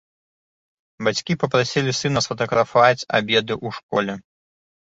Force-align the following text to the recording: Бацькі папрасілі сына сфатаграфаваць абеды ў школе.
Бацькі 1.07 1.35
папрасілі 1.43 1.91
сына 1.99 2.19
сфатаграфаваць 2.29 3.07
абеды 3.19 3.53
ў 3.65 3.75
школе. 3.81 4.13